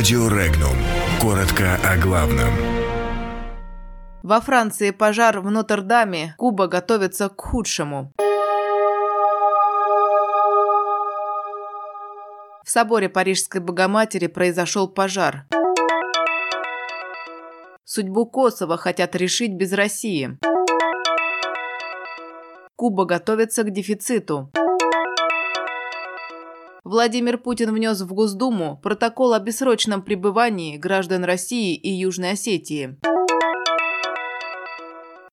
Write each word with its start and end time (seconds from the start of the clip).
Радио 0.00 0.28
Регнум. 0.28 0.76
Коротко 1.20 1.78
о 1.84 1.98
главном. 1.98 2.48
Во 4.22 4.40
Франции 4.40 4.92
пожар 4.92 5.40
в 5.40 5.50
Нотр-Даме. 5.50 6.34
Куба 6.38 6.68
готовится 6.68 7.28
к 7.28 7.38
худшему. 7.38 8.10
В 12.64 12.70
соборе 12.70 13.10
Парижской 13.10 13.60
Богоматери 13.60 14.26
произошел 14.26 14.88
пожар. 14.88 15.44
Судьбу 17.84 18.24
Косово 18.24 18.78
хотят 18.78 19.14
решить 19.14 19.52
без 19.52 19.74
России. 19.74 20.38
Куба 22.74 23.04
готовится 23.04 23.64
к 23.64 23.70
дефициту. 23.70 24.50
Владимир 26.90 27.38
Путин 27.38 27.72
внес 27.72 28.00
в 28.00 28.12
Госдуму 28.12 28.76
протокол 28.82 29.32
о 29.32 29.38
бессрочном 29.38 30.02
пребывании 30.02 30.76
граждан 30.76 31.22
России 31.22 31.76
и 31.76 31.88
Южной 31.88 32.32
Осетии. 32.32 32.98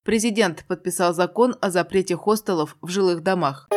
Президент 0.04 0.66
подписал 0.68 1.16
закон 1.16 1.56
о 1.60 1.72
запрете 1.72 2.16
хостелов 2.16 2.78
в 2.80 2.90
жилых 2.90 3.24
домах. 3.24 3.68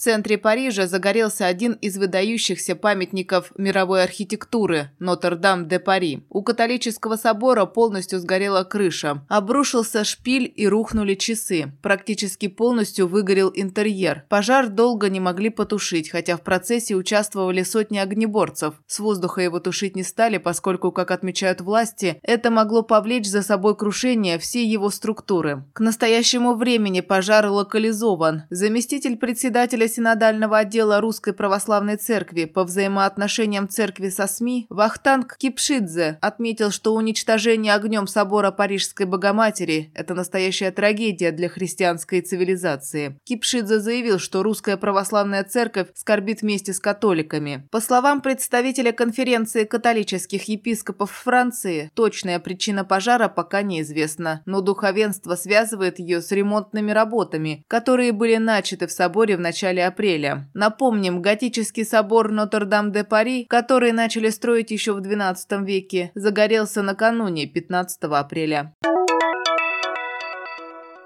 Центре 0.00 0.38
Парижа 0.38 0.86
загорелся 0.86 1.46
один 1.46 1.74
из 1.74 1.98
выдающихся 1.98 2.74
памятников 2.74 3.52
мировой 3.56 4.02
архитектуры– 4.02 4.90
Нотр-Дам-де-Пари. 4.98 6.24
У 6.30 6.42
католического 6.42 7.16
собора 7.16 7.66
полностью 7.66 8.18
сгорела 8.18 8.64
крыша. 8.64 9.22
Обрушился 9.28 10.04
шпиль 10.04 10.50
и 10.56 10.66
рухнули 10.66 11.14
часы. 11.14 11.72
Практически 11.82 12.48
полностью 12.48 13.08
выгорел 13.08 13.52
интерьер. 13.54 14.24
Пожар 14.30 14.68
долго 14.68 15.10
не 15.10 15.20
могли 15.20 15.50
потушить, 15.50 16.10
хотя 16.10 16.38
в 16.38 16.42
процессе 16.42 16.94
участвовали 16.94 17.62
сотни 17.62 17.98
огнеборцев. 17.98 18.74
С 18.86 19.00
воздуха 19.00 19.42
его 19.42 19.60
тушить 19.60 19.96
не 19.96 20.02
стали, 20.02 20.38
поскольку, 20.38 20.92
как 20.92 21.10
отмечают 21.10 21.60
власти, 21.60 22.18
это 22.22 22.50
могло 22.50 22.82
повлечь 22.82 23.28
за 23.28 23.42
собой 23.42 23.76
крушение 23.76 24.38
всей 24.38 24.66
его 24.66 24.88
структуры. 24.88 25.64
К 25.74 25.80
настоящему 25.80 26.54
времени 26.54 27.02
пожар 27.02 27.46
локализован. 27.46 28.44
Заместитель 28.48 29.18
председателя 29.18 29.89
синодального 29.90 30.58
отдела 30.58 31.00
Русской 31.02 31.34
Православной 31.34 31.96
Церкви 31.96 32.46
по 32.46 32.64
взаимоотношениям 32.64 33.68
церкви 33.68 34.08
со 34.08 34.26
СМИ 34.26 34.66
Вахтанг 34.70 35.36
Кипшидзе 35.36 36.16
отметил, 36.22 36.70
что 36.70 36.94
уничтожение 36.94 37.74
огнем 37.74 38.06
собора 38.06 38.50
Парижской 38.50 39.04
Богоматери– 39.04 39.90
это 39.94 40.14
настоящая 40.14 40.70
трагедия 40.70 41.32
для 41.32 41.48
христианской 41.48 42.22
цивилизации. 42.22 43.18
Кипшидзе 43.24 43.80
заявил, 43.80 44.18
что 44.18 44.42
Русская 44.42 44.78
Православная 44.78 45.44
Церковь 45.44 45.88
скорбит 45.94 46.40
вместе 46.40 46.72
с 46.72 46.80
католиками. 46.80 47.68
По 47.70 47.80
словам 47.80 48.22
представителя 48.22 48.92
конференции 48.92 49.64
католических 49.64 50.44
епископов 50.44 51.10
Франции, 51.10 51.90
точная 51.94 52.38
причина 52.38 52.84
пожара 52.84 53.28
пока 53.28 53.62
неизвестна, 53.62 54.42
но 54.46 54.60
духовенство 54.60 55.34
связывает 55.34 55.98
ее 55.98 56.22
с 56.22 56.30
ремонтными 56.30 56.92
работами, 56.92 57.64
которые 57.68 58.12
были 58.12 58.36
начаты 58.36 58.86
в 58.86 58.92
соборе 58.92 59.36
в 59.36 59.40
начале 59.40 59.79
апреля. 59.86 60.48
Напомним, 60.54 61.22
готический 61.22 61.84
собор 61.84 62.30
Нотр-Дам-де-Пари, 62.30 63.46
который 63.48 63.92
начали 63.92 64.30
строить 64.30 64.70
еще 64.70 64.92
в 64.92 64.98
XII 64.98 65.64
веке, 65.64 66.10
загорелся 66.14 66.82
накануне 66.82 67.46
15 67.46 68.04
апреля. 68.04 68.74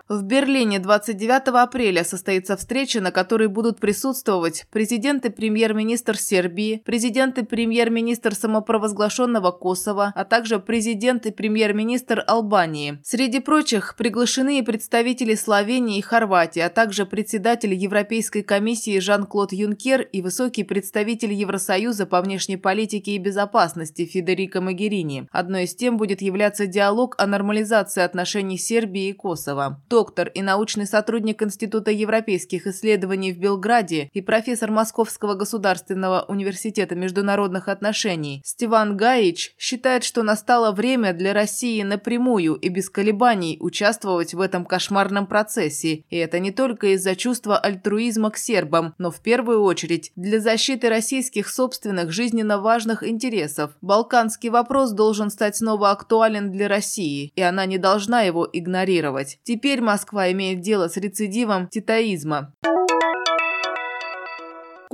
В 0.06 0.22
Берлине 0.22 0.80
29 0.80 1.48
апреля 1.62 2.04
состоится 2.04 2.58
встреча, 2.58 3.00
на 3.00 3.10
которой 3.10 3.48
будут 3.48 3.80
присутствовать 3.80 4.66
президент 4.70 5.24
и 5.24 5.30
премьер-министр 5.30 6.18
Сербии, 6.18 6.82
президент 6.84 7.38
и 7.38 7.42
премьер-министр 7.42 8.34
самопровозглашенного 8.34 9.50
Косово, 9.50 10.12
а 10.14 10.26
также 10.26 10.58
президент 10.58 11.24
и 11.24 11.30
премьер-министр 11.30 12.22
Албании. 12.26 12.98
Среди 13.02 13.40
прочих 13.40 13.96
приглашены 13.96 14.58
и 14.58 14.62
представители 14.62 15.34
Словении 15.34 15.96
и 15.96 16.02
Хорватии, 16.02 16.60
а 16.60 16.68
также 16.68 17.06
председатель 17.06 17.72
Европейской 17.72 18.42
комиссии 18.42 18.98
Жан-Клод 18.98 19.54
Юнкер 19.54 20.02
и 20.02 20.20
высокий 20.20 20.64
представитель 20.64 21.32
Евросоюза 21.32 22.04
по 22.04 22.20
внешней 22.20 22.58
политике 22.58 23.12
и 23.12 23.18
безопасности 23.18 24.04
Федерико 24.04 24.60
Магерини. 24.60 25.28
Одной 25.32 25.64
из 25.64 25.74
тем 25.74 25.96
будет 25.96 26.20
являться 26.20 26.66
диалог 26.66 27.14
о 27.16 27.26
нормализации 27.26 28.02
отношений 28.02 28.58
Сербии 28.58 29.08
и 29.08 29.12
Косово 29.14 29.80
доктор 29.94 30.26
и 30.26 30.42
научный 30.42 30.88
сотрудник 30.88 31.40
Института 31.40 31.92
европейских 31.92 32.66
исследований 32.66 33.32
в 33.32 33.38
Белграде 33.38 34.10
и 34.12 34.20
профессор 34.20 34.72
Московского 34.72 35.34
государственного 35.34 36.24
университета 36.26 36.96
международных 36.96 37.68
отношений 37.68 38.42
Стиван 38.44 38.96
Гаич 38.96 39.54
считает, 39.56 40.02
что 40.02 40.24
настало 40.24 40.72
время 40.72 41.12
для 41.12 41.32
России 41.32 41.80
напрямую 41.84 42.54
и 42.54 42.70
без 42.70 42.90
колебаний 42.90 43.56
участвовать 43.60 44.34
в 44.34 44.40
этом 44.40 44.64
кошмарном 44.64 45.28
процессе. 45.28 46.02
И 46.10 46.16
это 46.16 46.40
не 46.40 46.50
только 46.50 46.88
из-за 46.94 47.14
чувства 47.14 47.56
альтруизма 47.56 48.32
к 48.32 48.36
сербам, 48.36 48.96
но 48.98 49.12
в 49.12 49.20
первую 49.20 49.62
очередь 49.62 50.10
для 50.16 50.40
защиты 50.40 50.88
российских 50.88 51.48
собственных 51.48 52.10
жизненно 52.10 52.58
важных 52.58 53.06
интересов. 53.06 53.76
Балканский 53.80 54.48
вопрос 54.48 54.90
должен 54.90 55.30
стать 55.30 55.54
снова 55.54 55.92
актуален 55.92 56.50
для 56.50 56.66
России, 56.66 57.32
и 57.36 57.42
она 57.42 57.64
не 57.64 57.78
должна 57.78 58.22
его 58.22 58.48
игнорировать. 58.52 59.38
Теперь 59.44 59.83
Москва 59.84 60.32
имеет 60.32 60.60
дело 60.60 60.88
с 60.88 60.96
рецидивом 60.96 61.68
титаизма. 61.68 62.52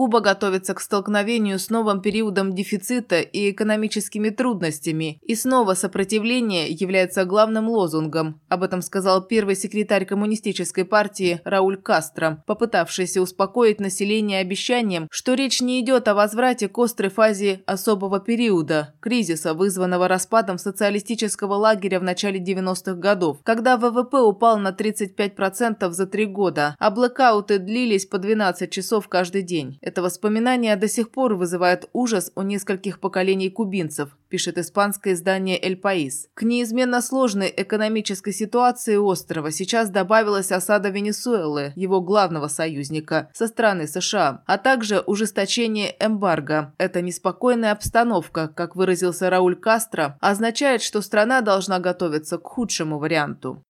Куба 0.00 0.20
готовится 0.20 0.72
к 0.72 0.80
столкновению 0.80 1.58
с 1.58 1.68
новым 1.68 2.00
периодом 2.00 2.54
дефицита 2.54 3.20
и 3.20 3.50
экономическими 3.50 4.30
трудностями, 4.30 5.20
и 5.20 5.34
снова 5.34 5.74
сопротивление 5.74 6.70
является 6.70 7.26
главным 7.26 7.68
лозунгом. 7.68 8.40
Об 8.48 8.62
этом 8.62 8.80
сказал 8.80 9.20
первый 9.20 9.56
секретарь 9.56 10.06
коммунистической 10.06 10.86
партии 10.86 11.42
Рауль 11.44 11.76
Кастро, 11.76 12.42
попытавшийся 12.46 13.20
успокоить 13.20 13.78
население 13.78 14.40
обещанием, 14.40 15.06
что 15.10 15.34
речь 15.34 15.60
не 15.60 15.78
идет 15.82 16.08
о 16.08 16.14
возврате 16.14 16.70
к 16.70 16.78
острой 16.78 17.10
фазе 17.10 17.60
особого 17.66 18.20
периода– 18.20 18.94
кризиса, 19.00 19.52
вызванного 19.52 20.08
распадом 20.08 20.56
социалистического 20.56 21.56
лагеря 21.56 22.00
в 22.00 22.04
начале 22.04 22.40
90-х 22.40 22.94
годов, 22.94 23.40
когда 23.42 23.76
ВВП 23.76 24.22
упал 24.22 24.56
на 24.56 24.70
35% 24.70 25.90
за 25.90 26.06
три 26.06 26.24
года, 26.24 26.74
а 26.78 26.90
блэкауты 26.90 27.58
длились 27.58 28.06
по 28.06 28.16
12 28.16 28.70
часов 28.70 29.06
каждый 29.06 29.42
день. 29.42 29.78
Это 29.90 30.02
воспоминание 30.02 30.76
до 30.76 30.86
сих 30.86 31.10
пор 31.10 31.34
вызывает 31.34 31.88
ужас 31.92 32.30
у 32.36 32.42
нескольких 32.42 33.00
поколений 33.00 33.50
кубинцев, 33.50 34.16
пишет 34.28 34.56
испанское 34.56 35.14
издание 35.14 35.58
«Эль 35.60 35.76
Паис». 35.76 36.28
К 36.34 36.44
неизменно 36.44 37.02
сложной 37.02 37.52
экономической 37.56 38.32
ситуации 38.32 38.94
острова 38.94 39.50
сейчас 39.50 39.90
добавилась 39.90 40.52
осада 40.52 40.90
Венесуэлы, 40.90 41.72
его 41.74 42.00
главного 42.00 42.46
союзника, 42.46 43.30
со 43.34 43.48
стороны 43.48 43.88
США, 43.88 44.44
а 44.46 44.58
также 44.58 45.00
ужесточение 45.00 45.96
эмбарго. 45.98 46.72
Эта 46.78 47.02
неспокойная 47.02 47.72
обстановка, 47.72 48.46
как 48.46 48.76
выразился 48.76 49.28
Рауль 49.28 49.56
Кастро, 49.56 50.16
означает, 50.20 50.82
что 50.82 51.02
страна 51.02 51.40
должна 51.40 51.80
готовиться 51.80 52.38
к 52.38 52.46
худшему 52.46 53.00
варианту. 53.00 53.64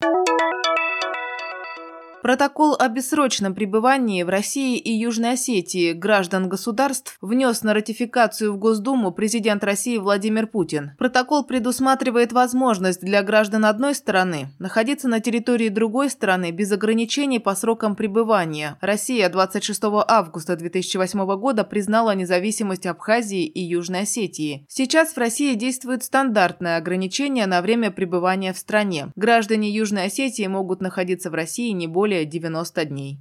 Протокол 2.21 2.75
о 2.77 2.89
бессрочном 2.89 3.55
пребывании 3.55 4.23
в 4.23 4.29
России 4.29 4.77
и 4.77 4.91
Южной 4.91 5.33
Осетии 5.33 5.93
граждан 5.93 6.49
государств 6.49 7.17
внес 7.21 7.63
на 7.63 7.73
ратификацию 7.73 8.51
в 8.51 8.57
Госдуму 8.57 9.11
президент 9.11 9.63
России 9.63 9.97
Владимир 9.97 10.45
Путин. 10.45 10.91
Протокол 10.97 11.45
предусматривает 11.45 12.33
возможность 12.33 13.01
для 13.01 13.23
граждан 13.23 13.63
одной 13.63 13.95
страны 13.95 14.49
находиться 14.59 15.07
на 15.07 15.21
территории 15.21 15.69
другой 15.69 16.09
страны 16.09 16.51
без 16.51 16.71
ограничений 16.73 17.39
по 17.39 17.55
срокам 17.55 17.95
пребывания. 17.95 18.77
Россия 18.81 19.29
26 19.29 19.81
августа 20.05 20.57
2008 20.57 21.25
года 21.37 21.63
признала 21.63 22.13
независимость 22.15 22.85
Абхазии 22.85 23.45
и 23.45 23.61
Южной 23.61 24.01
Осетии. 24.01 24.65
Сейчас 24.67 25.13
в 25.13 25.17
России 25.17 25.55
действует 25.55 26.03
стандартное 26.03 26.75
ограничение 26.77 27.45
на 27.45 27.61
время 27.61 27.91
пребывания 27.91 28.51
в 28.51 28.57
стране. 28.57 29.07
Граждане 29.15 29.69
Южной 29.69 30.05
Осетии 30.07 30.47
могут 30.47 30.81
находиться 30.81 31.29
в 31.29 31.33
России 31.33 31.71
не 31.71 31.87
более 31.87 32.08
более 32.09 32.25
90 32.25 32.85
дней. 32.85 33.19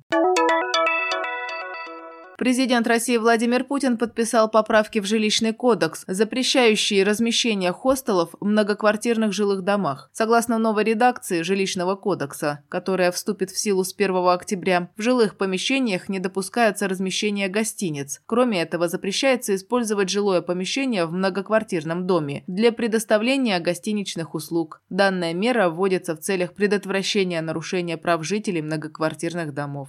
Президент 2.39 2.87
России 2.87 3.17
Владимир 3.17 3.65
Путин 3.65 3.99
подписал 3.99 4.49
поправки 4.49 5.01
в 5.01 5.05
жилищный 5.05 5.53
кодекс, 5.53 6.05
запрещающие 6.07 7.03
размещение 7.03 7.73
хостелов 7.73 8.31
в 8.39 8.45
многоквартирных 8.45 9.33
жилых 9.33 9.63
домах. 9.63 10.09
Согласно 10.13 10.57
новой 10.57 10.85
редакции 10.85 11.43
жилищного 11.43 11.97
кодекса, 11.97 12.63
которая 12.69 13.11
вступит 13.11 13.51
в 13.51 13.59
силу 13.59 13.83
с 13.83 13.93
1 13.93 14.29
октября, 14.29 14.89
в 14.97 15.03
жилых 15.03 15.37
помещениях 15.37 16.09
не 16.09 16.21
допускается 16.21 16.87
размещение 16.87 17.49
гостиниц. 17.49 18.23
Кроме 18.27 18.63
этого, 18.63 18.87
запрещается 18.87 19.57
использовать 19.57 20.09
жилое 20.09 20.41
помещение 20.41 21.07
в 21.07 21.13
многоквартирном 21.13 22.07
доме 22.07 22.45
для 22.47 22.71
предоставления 22.71 23.59
гостиничных 23.59 24.37
услуг. 24.37 24.81
Данная 24.91 25.35
мера 25.35 25.71
вводится 25.71 26.15
в 26.15 26.21
целях 26.21 26.53
предотвращения 26.55 27.41
нарушения 27.41 27.97
прав 27.97 28.25
жителей 28.25 28.63
многоквартирных 28.63 29.53
домов. 29.53 29.89